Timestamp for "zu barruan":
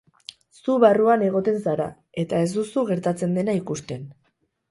0.59-1.25